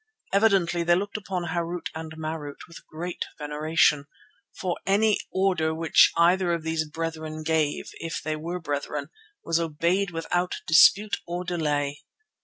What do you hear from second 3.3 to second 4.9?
veneration, for